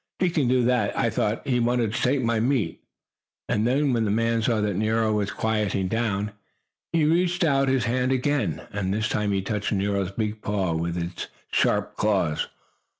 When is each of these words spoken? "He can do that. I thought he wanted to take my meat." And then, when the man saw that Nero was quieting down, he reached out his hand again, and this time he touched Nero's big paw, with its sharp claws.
"He 0.17 0.31
can 0.31 0.47
do 0.47 0.63
that. 0.63 0.97
I 0.97 1.11
thought 1.11 1.45
he 1.47 1.59
wanted 1.59 1.93
to 1.93 2.01
take 2.01 2.23
my 2.23 2.39
meat." 2.39 2.81
And 3.47 3.67
then, 3.67 3.93
when 3.93 4.03
the 4.03 4.09
man 4.09 4.41
saw 4.41 4.59
that 4.59 4.73
Nero 4.75 5.13
was 5.13 5.29
quieting 5.29 5.89
down, 5.89 6.31
he 6.91 7.05
reached 7.05 7.43
out 7.43 7.67
his 7.67 7.83
hand 7.83 8.11
again, 8.11 8.63
and 8.73 8.91
this 8.91 9.07
time 9.07 9.31
he 9.31 9.43
touched 9.43 9.71
Nero's 9.71 10.09
big 10.09 10.41
paw, 10.41 10.73
with 10.73 10.97
its 10.97 11.27
sharp 11.51 11.97
claws. 11.97 12.47